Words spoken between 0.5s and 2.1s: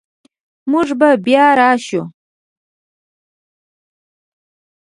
موږ به بیا راشو